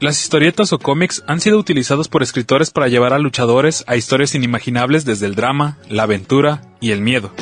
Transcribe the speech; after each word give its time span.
Las 0.00 0.20
historietas 0.20 0.72
o 0.72 0.80
cómics 0.80 1.22
han 1.28 1.40
sido 1.40 1.58
utilizados 1.58 2.08
por 2.08 2.24
escritores 2.24 2.72
para 2.72 2.88
llevar 2.88 3.12
a 3.12 3.20
luchadores 3.20 3.84
a 3.86 3.94
historias 3.94 4.34
inimaginables 4.34 5.04
desde 5.04 5.26
el 5.26 5.36
drama, 5.36 5.78
la 5.88 6.02
aventura 6.02 6.60
y 6.80 6.90
el 6.90 7.00
miedo. 7.00 7.32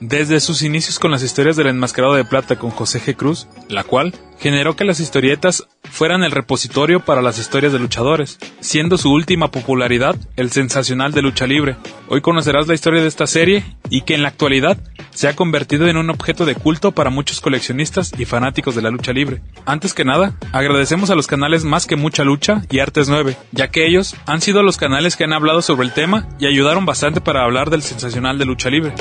Desde 0.00 0.40
sus 0.40 0.62
inicios 0.62 0.98
con 0.98 1.10
las 1.10 1.22
historias 1.22 1.56
del 1.56 1.68
enmascarado 1.68 2.14
de 2.14 2.24
plata 2.24 2.56
con 2.56 2.70
José 2.70 3.00
G. 3.00 3.16
Cruz, 3.16 3.48
la 3.68 3.84
cual 3.84 4.14
generó 4.38 4.76
que 4.76 4.84
las 4.84 5.00
historietas 5.00 5.66
fueran 6.00 6.24
el 6.24 6.30
repositorio 6.30 7.00
para 7.00 7.20
las 7.20 7.38
historias 7.38 7.74
de 7.74 7.78
luchadores, 7.78 8.38
siendo 8.60 8.96
su 8.96 9.12
última 9.12 9.50
popularidad 9.50 10.16
el 10.36 10.50
sensacional 10.50 11.12
de 11.12 11.20
lucha 11.20 11.46
libre. 11.46 11.76
Hoy 12.08 12.22
conocerás 12.22 12.66
la 12.66 12.72
historia 12.72 13.02
de 13.02 13.06
esta 13.06 13.26
serie 13.26 13.76
y 13.90 14.00
que 14.00 14.14
en 14.14 14.22
la 14.22 14.28
actualidad 14.28 14.78
se 15.10 15.28
ha 15.28 15.36
convertido 15.36 15.88
en 15.88 15.98
un 15.98 16.08
objeto 16.08 16.46
de 16.46 16.54
culto 16.54 16.92
para 16.92 17.10
muchos 17.10 17.42
coleccionistas 17.42 18.12
y 18.16 18.24
fanáticos 18.24 18.74
de 18.74 18.80
la 18.80 18.88
lucha 18.88 19.12
libre. 19.12 19.42
Antes 19.66 19.92
que 19.92 20.06
nada, 20.06 20.38
agradecemos 20.52 21.10
a 21.10 21.14
los 21.14 21.26
canales 21.26 21.64
Más 21.64 21.86
que 21.86 21.96
Mucha 21.96 22.24
Lucha 22.24 22.62
y 22.70 22.78
Artes 22.78 23.10
9, 23.10 23.36
ya 23.52 23.68
que 23.68 23.86
ellos 23.86 24.16
han 24.24 24.40
sido 24.40 24.62
los 24.62 24.78
canales 24.78 25.16
que 25.16 25.24
han 25.24 25.34
hablado 25.34 25.60
sobre 25.60 25.86
el 25.86 25.92
tema 25.92 26.26
y 26.38 26.46
ayudaron 26.46 26.86
bastante 26.86 27.20
para 27.20 27.44
hablar 27.44 27.68
del 27.68 27.82
sensacional 27.82 28.38
de 28.38 28.46
lucha 28.46 28.70
libre. 28.70 28.94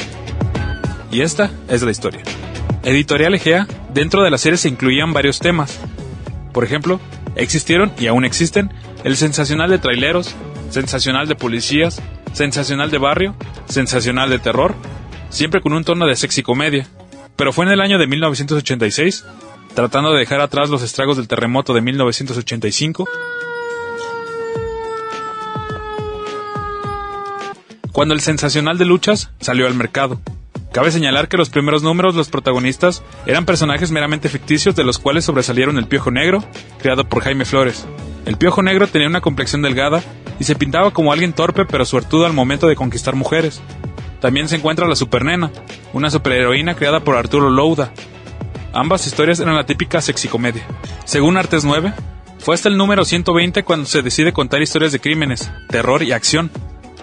Y 1.14 1.22
esta 1.22 1.50
es 1.70 1.82
la 1.82 1.92
historia. 1.92 2.24
Editorial 2.84 3.36
Egea, 3.36 3.68
dentro 3.94 4.22
de 4.22 4.32
la 4.32 4.38
serie 4.38 4.58
se 4.58 4.68
incluían 4.68 5.14
varios 5.14 5.40
temas. 5.40 5.80
Por 6.54 6.64
ejemplo, 6.64 7.00
existieron 7.36 7.92
y 7.98 8.08
aún 8.08 8.26
existen 8.26 8.72
el 9.04 9.16
sensacional 9.16 9.70
de 9.70 9.80
traileros, 9.80 10.36
sensacional 10.70 11.28
de 11.28 11.36
policías, 11.36 12.02
sensacional 12.34 12.92
de 12.92 12.98
barrio, 12.98 13.36
sensacional 13.68 14.30
de 14.30 14.40
terror, 14.40 14.76
siempre 15.30 15.62
con 15.62 15.74
un 15.74 15.84
tono 15.84 16.06
de 16.06 16.16
sexy 16.16 16.44
comedia. 16.44 16.88
Pero 17.36 17.54
fue 17.54 17.66
en 17.66 17.72
el 17.72 17.82
año 17.82 17.98
de 17.98 18.08
1986, 18.08 19.26
tratando 19.74 20.12
de 20.12 20.20
dejar 20.20 20.42
atrás 20.42 20.70
los 20.70 20.84
estragos 20.84 21.18
del 21.18 21.28
terremoto 21.28 21.74
de 21.74 21.82
1985, 21.82 23.08
cuando 27.92 28.14
el 28.14 28.22
sensacional 28.22 28.78
de 28.78 28.86
luchas 28.86 29.32
salió 29.40 29.68
al 29.68 29.76
mercado. 29.76 30.20
Cabe 30.72 30.92
señalar 30.92 31.28
que 31.28 31.38
los 31.38 31.50
primeros 31.50 31.82
números 31.82 32.14
los 32.14 32.30
protagonistas 32.30 33.04
eran 33.26 33.46
personajes 33.46 33.90
meramente 33.90 34.30
ficticios 34.30 34.76
de 34.76 34.84
los 34.84 35.00
cuales 35.00 35.26
sobresalieron 35.26 35.78
el 35.80 35.88
Piojo 35.88 36.12
Negro, 36.12 36.44
creado 36.80 37.10
por 37.10 37.24
Jaime 37.24 37.46
Flores. 37.46 37.88
El 38.26 38.38
Piojo 38.38 38.62
Negro 38.62 38.86
tenía 38.88 39.08
una 39.08 39.22
complexión 39.22 39.64
delgada 39.64 40.04
y 40.40 40.44
se 40.44 40.56
pintaba 40.56 40.92
como 40.92 41.12
alguien 41.12 41.34
torpe 41.34 41.66
pero 41.66 41.86
suertudo 41.86 42.28
al 42.28 42.34
momento 42.34 42.68
de 42.68 42.76
conquistar 42.76 43.16
mujeres. 43.16 43.62
También 44.22 44.48
se 44.48 44.58
encuentra 44.58 44.88
la 44.88 44.96
Supernena, 44.96 45.52
una 45.94 46.12
superheroína 46.12 46.76
creada 46.76 47.00
por 47.00 47.16
Arturo 47.16 47.50
Louda. 47.50 47.92
Ambas 48.72 49.08
historias 49.08 49.40
eran 49.40 49.56
la 49.56 49.66
típica 49.66 50.02
sexicomedia. 50.02 50.64
Según 51.06 51.38
Artes 51.38 51.66
9, 51.66 51.94
fue 52.38 52.54
hasta 52.54 52.70
el 52.70 52.78
número 52.78 53.06
120 53.06 53.64
cuando 53.64 53.88
se 53.88 54.04
decide 54.04 54.34
contar 54.34 54.62
historias 54.62 54.92
de 54.92 55.00
crímenes, 55.00 55.52
terror 55.70 56.04
y 56.04 56.12
acción, 56.12 56.52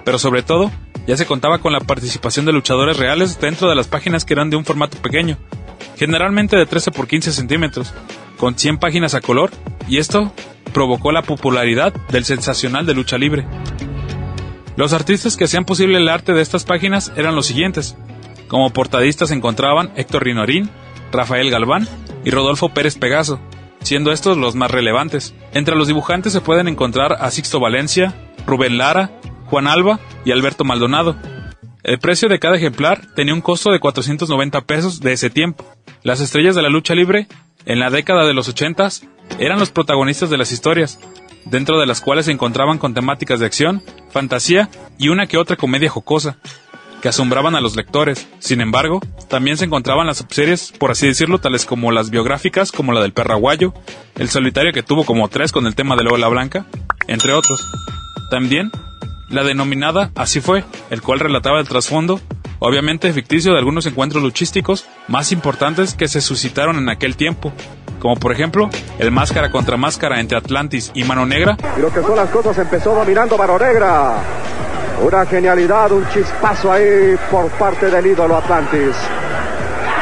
pero 0.04 0.18
sobre 0.18 0.42
todo 0.42 0.70
ya 1.06 1.16
se 1.16 1.26
contaba 1.26 1.58
con 1.58 1.72
la 1.72 1.80
participación 1.80 2.46
de 2.46 2.52
luchadores 2.52 2.96
reales 2.96 3.40
dentro 3.40 3.68
de 3.68 3.74
las 3.74 3.88
páginas 3.88 4.24
que 4.24 4.34
eran 4.34 4.50
de 4.50 4.56
un 4.56 4.64
formato 4.64 4.98
pequeño, 4.98 5.38
generalmente 5.96 6.56
de 6.56 6.66
13 6.66 6.90
por 6.90 7.06
15 7.06 7.32
centímetros, 7.32 7.94
con 8.36 8.58
100 8.58 8.78
páginas 8.78 9.14
a 9.14 9.20
color, 9.20 9.50
y 9.88 9.98
esto 9.98 10.32
provocó 10.72 11.12
la 11.12 11.22
popularidad 11.22 11.94
del 12.10 12.24
sensacional 12.24 12.86
de 12.86 12.94
lucha 12.94 13.18
libre. 13.18 13.46
Los 14.76 14.92
artistas 14.92 15.36
que 15.36 15.44
hacían 15.44 15.64
posible 15.64 15.96
el 15.98 16.08
arte 16.08 16.32
de 16.32 16.42
estas 16.42 16.64
páginas 16.64 17.12
eran 17.16 17.34
los 17.34 17.46
siguientes. 17.46 17.96
Como 18.48 18.70
portadistas 18.70 19.30
se 19.30 19.34
encontraban 19.34 19.90
Héctor 19.96 20.24
Rinorín, 20.24 20.68
Rafael 21.12 21.50
Galván 21.50 21.88
y 22.24 22.30
Rodolfo 22.30 22.68
Pérez 22.68 22.96
Pegaso, 22.96 23.40
siendo 23.80 24.12
estos 24.12 24.36
los 24.36 24.54
más 24.54 24.70
relevantes. 24.70 25.34
Entre 25.54 25.76
los 25.76 25.86
dibujantes 25.88 26.32
se 26.34 26.42
pueden 26.42 26.68
encontrar 26.68 27.16
a 27.20 27.30
Sixto 27.30 27.58
Valencia, 27.58 28.14
Rubén 28.46 28.76
Lara, 28.76 29.15
Juan 29.46 29.66
Alba 29.66 30.00
y 30.24 30.32
Alberto 30.32 30.64
Maldonado. 30.64 31.16
El 31.82 31.98
precio 31.98 32.28
de 32.28 32.38
cada 32.38 32.56
ejemplar 32.56 33.06
tenía 33.14 33.34
un 33.34 33.40
costo 33.40 33.70
de 33.70 33.80
490 33.80 34.60
pesos 34.62 35.00
de 35.00 35.12
ese 35.12 35.30
tiempo. 35.30 35.64
Las 36.02 36.20
estrellas 36.20 36.54
de 36.54 36.62
la 36.62 36.68
lucha 36.68 36.94
libre, 36.94 37.28
en 37.64 37.78
la 37.78 37.90
década 37.90 38.26
de 38.26 38.34
los 38.34 38.48
80, 38.48 38.88
eran 39.38 39.58
los 39.58 39.70
protagonistas 39.70 40.30
de 40.30 40.36
las 40.36 40.52
historias, 40.52 40.98
dentro 41.44 41.78
de 41.78 41.86
las 41.86 42.00
cuales 42.00 42.26
se 42.26 42.32
encontraban 42.32 42.78
con 42.78 42.94
temáticas 42.94 43.40
de 43.40 43.46
acción, 43.46 43.82
fantasía 44.10 44.68
y 44.98 45.08
una 45.08 45.26
que 45.26 45.38
otra 45.38 45.56
comedia 45.56 45.88
jocosa, 45.88 46.38
que 47.00 47.08
asombraban 47.08 47.54
a 47.54 47.60
los 47.60 47.76
lectores. 47.76 48.26
Sin 48.40 48.60
embargo, 48.60 49.00
también 49.28 49.56
se 49.56 49.64
encontraban 49.64 50.06
las 50.06 50.18
subseries, 50.18 50.72
por 50.72 50.90
así 50.90 51.06
decirlo, 51.06 51.38
tales 51.38 51.64
como 51.64 51.92
las 51.92 52.10
biográficas, 52.10 52.72
como 52.72 52.92
la 52.92 53.00
del 53.00 53.12
perraguayo, 53.12 53.74
el 54.16 54.28
solitario 54.28 54.72
que 54.72 54.82
tuvo 54.82 55.04
como 55.04 55.28
tres 55.28 55.52
con 55.52 55.66
el 55.66 55.74
tema 55.74 55.94
de 55.96 56.04
Lola 56.04 56.28
Blanca, 56.28 56.66
entre 57.06 57.32
otros. 57.32 57.64
También 58.30 58.72
la 59.28 59.42
denominada 59.42 60.10
Así 60.14 60.40
fue, 60.40 60.64
el 60.90 61.02
cual 61.02 61.20
relataba 61.20 61.60
el 61.60 61.68
trasfondo, 61.68 62.20
obviamente 62.58 63.12
ficticio, 63.12 63.52
de 63.52 63.58
algunos 63.58 63.86
encuentros 63.86 64.22
luchísticos 64.22 64.86
más 65.08 65.32
importantes 65.32 65.94
que 65.94 66.08
se 66.08 66.20
suscitaron 66.20 66.76
en 66.76 66.88
aquel 66.88 67.16
tiempo, 67.16 67.52
como 68.00 68.16
por 68.16 68.32
ejemplo 68.32 68.70
el 68.98 69.10
máscara 69.10 69.50
contra 69.50 69.76
máscara 69.76 70.20
entre 70.20 70.38
Atlantis 70.38 70.90
y 70.94 71.04
Mano 71.04 71.26
Negra. 71.26 71.56
Y 71.76 71.80
lo 71.80 71.92
que 71.92 72.02
son 72.02 72.16
las 72.16 72.30
cosas 72.30 72.58
empezó 72.58 72.94
dominando 72.94 73.36
Mano 73.36 73.58
Negra. 73.58 74.14
Una 75.02 75.26
genialidad, 75.26 75.92
un 75.92 76.08
chispazo 76.08 76.72
ahí 76.72 77.16
por 77.30 77.50
parte 77.50 77.90
del 77.90 78.06
ídolo 78.06 78.36
Atlantis. 78.36 78.96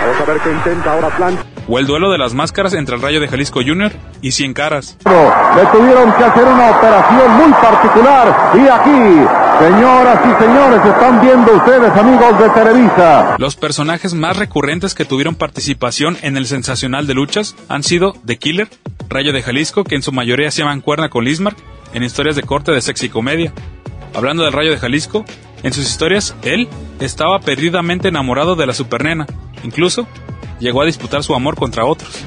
Vamos 0.02 0.20
a 0.20 0.24
ver 0.24 0.40
qué 0.40 0.52
intenta 0.52 0.92
ahora 0.92 1.08
Atlantis 1.08 1.53
o 1.68 1.78
el 1.78 1.86
duelo 1.86 2.10
de 2.10 2.18
las 2.18 2.34
máscaras 2.34 2.74
entre 2.74 2.96
el 2.96 3.02
Rayo 3.02 3.20
de 3.20 3.28
Jalisco 3.28 3.60
Jr. 3.64 3.92
y 4.20 4.32
Cien 4.32 4.54
Caras. 4.54 4.96
Le 5.04 5.66
tuvieron 5.66 6.12
que 6.12 6.24
hacer 6.24 6.44
una 6.44 6.70
operación 6.70 7.30
muy 7.36 7.52
particular 7.52 8.52
y 8.54 8.68
aquí, 8.68 9.64
señoras 9.64 10.20
y 10.24 10.42
señores, 10.42 10.84
están 10.84 11.20
viendo 11.20 11.56
ustedes, 11.56 11.92
amigos 11.96 12.38
de 12.38 12.50
Televisa. 12.50 13.36
Los 13.38 13.56
personajes 13.56 14.14
más 14.14 14.36
recurrentes 14.36 14.94
que 14.94 15.04
tuvieron 15.04 15.34
participación 15.34 16.16
en 16.22 16.36
el 16.36 16.46
sensacional 16.46 17.06
de 17.06 17.14
luchas 17.14 17.54
han 17.68 17.82
sido 17.82 18.14
The 18.24 18.38
Killer, 18.38 18.68
Rayo 19.08 19.32
de 19.32 19.42
Jalisco, 19.42 19.84
que 19.84 19.94
en 19.94 20.02
su 20.02 20.12
mayoría 20.12 20.50
se 20.50 20.64
cuerna 20.82 21.08
con 21.08 21.24
Lismark, 21.24 21.56
en 21.92 22.02
historias 22.02 22.36
de 22.36 22.42
corte 22.42 22.72
de 22.72 22.80
sexy 22.80 23.08
comedia. 23.08 23.52
Hablando 24.14 24.44
del 24.44 24.52
Rayo 24.52 24.70
de 24.70 24.78
Jalisco, 24.78 25.24
en 25.62 25.72
sus 25.72 25.88
historias, 25.88 26.34
él 26.42 26.68
estaba 27.00 27.40
perdidamente 27.40 28.08
enamorado 28.08 28.54
de 28.54 28.66
la 28.66 28.74
supernena. 28.74 29.26
Incluso 29.62 30.06
llegó 30.64 30.80
a 30.80 30.86
disputar 30.86 31.22
su 31.22 31.34
amor 31.34 31.56
contra 31.56 31.84
otros. 31.84 32.24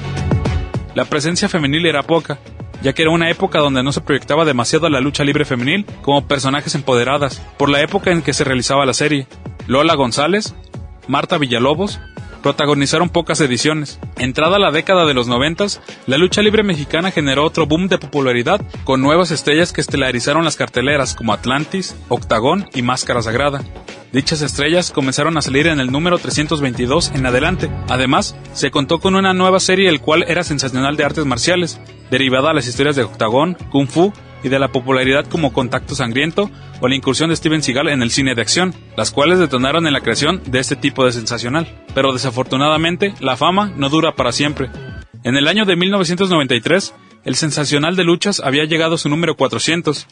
La 0.94 1.04
presencia 1.04 1.48
femenil 1.48 1.86
era 1.86 2.04
poca, 2.04 2.38
ya 2.82 2.92
que 2.92 3.02
era 3.02 3.10
una 3.10 3.30
época 3.30 3.58
donde 3.58 3.82
no 3.82 3.90
se 3.90 4.00
proyectaba 4.00 4.44
demasiado 4.44 4.88
la 4.88 5.00
lucha 5.00 5.24
libre 5.24 5.44
femenil 5.44 5.84
como 6.02 6.28
personajes 6.28 6.76
empoderadas, 6.76 7.42
por 7.58 7.68
la 7.68 7.80
época 7.80 8.12
en 8.12 8.22
que 8.22 8.32
se 8.32 8.44
realizaba 8.44 8.86
la 8.86 8.94
serie. 8.94 9.26
Lola 9.66 9.96
González, 9.96 10.54
Marta 11.08 11.36
Villalobos, 11.36 11.98
protagonizaron 12.40 13.08
pocas 13.08 13.40
ediciones. 13.40 13.98
Entrada 14.18 14.60
la 14.60 14.70
década 14.70 15.04
de 15.04 15.14
los 15.14 15.26
noventas, 15.26 15.80
la 16.06 16.16
lucha 16.16 16.40
libre 16.40 16.62
mexicana 16.62 17.10
generó 17.10 17.44
otro 17.44 17.66
boom 17.66 17.88
de 17.88 17.98
popularidad 17.98 18.60
con 18.84 19.00
nuevas 19.00 19.32
estrellas 19.32 19.72
que 19.72 19.80
estelarizaron 19.80 20.44
las 20.44 20.54
carteleras 20.54 21.16
como 21.16 21.32
Atlantis, 21.32 21.96
Octagón 22.08 22.68
y 22.72 22.82
Máscara 22.82 23.20
Sagrada. 23.20 23.62
Dichas 24.12 24.40
estrellas 24.40 24.90
comenzaron 24.90 25.36
a 25.36 25.42
salir 25.42 25.66
en 25.66 25.80
el 25.80 25.92
número 25.92 26.18
322 26.18 27.12
en 27.14 27.26
adelante. 27.26 27.70
Además, 27.88 28.36
se 28.54 28.70
contó 28.70 29.00
con 29.00 29.14
una 29.14 29.34
nueva 29.34 29.60
serie 29.60 29.90
el 29.90 30.00
cual 30.00 30.24
era 30.26 30.44
sensacional 30.44 30.96
de 30.96 31.04
artes 31.04 31.26
marciales, 31.26 31.78
derivada 32.10 32.50
a 32.50 32.54
las 32.54 32.66
historias 32.66 32.96
de 32.96 33.02
Octagón, 33.02 33.56
Kung 33.70 33.86
Fu 33.86 34.12
y 34.42 34.48
de 34.48 34.58
la 34.58 34.72
popularidad 34.72 35.26
como 35.26 35.52
Contacto 35.52 35.94
Sangriento 35.94 36.50
o 36.80 36.88
la 36.88 36.94
incursión 36.94 37.28
de 37.28 37.36
Steven 37.36 37.62
Seagal 37.62 37.88
en 37.88 38.00
el 38.00 38.10
cine 38.10 38.34
de 38.34 38.40
acción, 38.40 38.74
las 38.96 39.10
cuales 39.10 39.38
detonaron 39.38 39.86
en 39.86 39.92
la 39.92 40.00
creación 40.00 40.40
de 40.46 40.60
este 40.60 40.76
tipo 40.76 41.04
de 41.04 41.12
sensacional. 41.12 41.66
Pero 41.94 42.14
desafortunadamente, 42.14 43.14
la 43.20 43.36
fama 43.36 43.72
no 43.76 43.90
dura 43.90 44.14
para 44.14 44.32
siempre. 44.32 44.70
En 45.22 45.36
el 45.36 45.48
año 45.48 45.66
de 45.66 45.76
1993, 45.76 46.94
el 47.24 47.34
sensacional 47.34 47.94
de 47.94 48.04
luchas 48.04 48.40
había 48.40 48.64
llegado 48.64 48.94
a 48.94 48.98
su 48.98 49.10
número 49.10 49.36
400, 49.36 50.06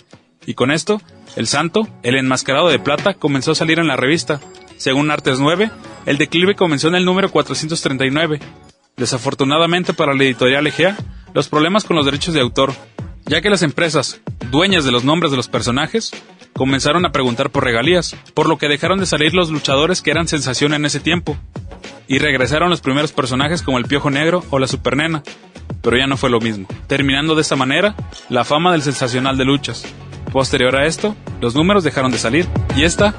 y 0.46 0.54
con 0.54 0.70
esto, 0.70 1.00
el 1.34 1.46
santo, 1.46 1.88
el 2.02 2.16
enmascarado 2.16 2.68
de 2.68 2.78
plata, 2.78 3.14
comenzó 3.14 3.52
a 3.52 3.56
salir 3.56 3.78
en 3.78 3.88
la 3.88 3.96
revista. 3.96 4.40
Según 4.76 5.10
Artes 5.10 5.40
9, 5.40 5.70
el 6.06 6.18
declive 6.18 6.54
comenzó 6.54 6.88
en 6.88 6.94
el 6.94 7.04
número 7.04 7.30
439. 7.30 8.40
Desafortunadamente 8.96 9.92
para 9.92 10.14
la 10.14 10.24
editorial 10.24 10.66
Egea, 10.66 10.96
los 11.34 11.48
problemas 11.48 11.84
con 11.84 11.96
los 11.96 12.06
derechos 12.06 12.32
de 12.32 12.40
autor, 12.40 12.72
ya 13.26 13.40
que 13.42 13.50
las 13.50 13.62
empresas, 13.62 14.20
dueñas 14.50 14.84
de 14.84 14.92
los 14.92 15.04
nombres 15.04 15.32
de 15.32 15.36
los 15.36 15.48
personajes, 15.48 16.12
comenzaron 16.54 17.04
a 17.04 17.12
preguntar 17.12 17.50
por 17.50 17.64
regalías, 17.64 18.16
por 18.32 18.48
lo 18.48 18.56
que 18.56 18.68
dejaron 18.68 18.98
de 18.98 19.06
salir 19.06 19.34
los 19.34 19.50
luchadores 19.50 20.00
que 20.00 20.12
eran 20.12 20.28
sensación 20.28 20.72
en 20.72 20.86
ese 20.86 21.00
tiempo, 21.00 21.36
y 22.08 22.18
regresaron 22.18 22.70
los 22.70 22.80
primeros 22.80 23.12
personajes 23.12 23.62
como 23.62 23.78
el 23.78 23.84
Piojo 23.84 24.10
Negro 24.10 24.44
o 24.50 24.58
la 24.58 24.68
Supernena, 24.68 25.22
pero 25.82 25.98
ya 25.98 26.06
no 26.06 26.16
fue 26.16 26.30
lo 26.30 26.40
mismo, 26.40 26.66
terminando 26.86 27.34
de 27.34 27.42
esta 27.42 27.56
manera 27.56 27.94
la 28.28 28.44
fama 28.44 28.72
del 28.72 28.82
sensacional 28.82 29.36
de 29.36 29.44
luchas. 29.44 29.84
Posterior 30.32 30.76
a 30.76 30.86
esto, 30.86 31.16
los 31.40 31.54
números 31.54 31.84
dejaron 31.84 32.12
de 32.12 32.18
salir, 32.18 32.46
y 32.76 32.84
esta, 32.84 33.14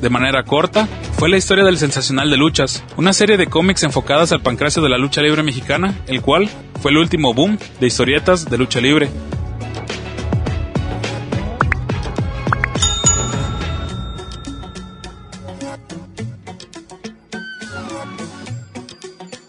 de 0.00 0.10
manera 0.10 0.44
corta, 0.44 0.86
fue 1.18 1.28
la 1.28 1.36
historia 1.36 1.64
del 1.64 1.78
Sensacional 1.78 2.30
de 2.30 2.36
Luchas, 2.36 2.84
una 2.96 3.12
serie 3.12 3.36
de 3.36 3.48
cómics 3.48 3.82
enfocadas 3.82 4.32
al 4.32 4.42
pancracio 4.42 4.82
de 4.82 4.88
la 4.88 4.98
lucha 4.98 5.20
libre 5.20 5.42
mexicana, 5.42 5.94
el 6.06 6.22
cual 6.22 6.48
fue 6.80 6.92
el 6.92 6.98
último 6.98 7.34
boom 7.34 7.58
de 7.80 7.86
historietas 7.86 8.48
de 8.48 8.58
lucha 8.58 8.80
libre. 8.80 9.10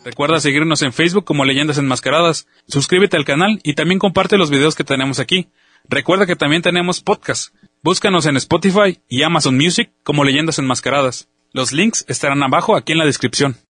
Recuerda 0.03 0.39
seguirnos 0.39 0.81
en 0.81 0.91
Facebook 0.91 1.23
como 1.23 1.45
Leyendas 1.45 1.77
Enmascaradas, 1.77 2.47
suscríbete 2.67 3.15
al 3.15 3.25
canal 3.25 3.59
y 3.63 3.75
también 3.75 3.97
comparte 3.97 4.37
los 4.37 4.49
videos 4.49 4.75
que 4.75 4.83
tenemos 4.83 5.19
aquí. 5.19 5.47
Recuerda 5.89 6.25
que 6.25 6.35
también 6.35 6.61
tenemos 6.61 7.01
podcast. 7.01 7.53
Búscanos 7.83 8.25
en 8.25 8.37
Spotify 8.37 8.99
y 9.09 9.23
Amazon 9.23 9.55
Music 9.55 9.91
como 10.03 10.23
Leyendas 10.23 10.59
Enmascaradas. 10.59 11.29
Los 11.51 11.71
links 11.71 12.05
estarán 12.07 12.43
abajo 12.43 12.75
aquí 12.75 12.93
en 12.93 12.99
la 12.99 13.05
descripción. 13.05 13.57